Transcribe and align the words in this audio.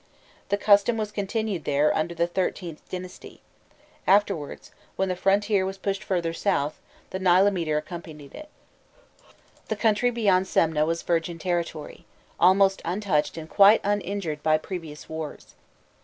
The 0.49 0.57
custom 0.57 0.97
was 0.97 1.11
continued 1.11 1.63
there 1.63 1.95
under 1.95 2.15
the 2.15 2.27
XIIIth 2.27 2.79
dynasty; 2.89 3.39
afterwards, 4.07 4.71
when 4.95 5.09
the 5.09 5.15
frontier 5.15 5.63
was 5.63 5.77
pushed 5.77 6.03
further 6.03 6.33
south, 6.33 6.79
the 7.11 7.19
nilometer 7.19 7.77
accompanied 7.77 8.33
it. 8.33 8.49
The 9.67 9.75
country 9.75 10.09
beyond 10.09 10.47
Semneh 10.47 10.87
was 10.87 11.03
virgin 11.03 11.37
territory, 11.37 12.07
almost 12.39 12.81
untouched 12.83 13.37
and 13.37 13.47
quite 13.47 13.79
uninjured 13.83 14.41
by 14.41 14.57
previous 14.57 15.07
wars. 15.07 15.53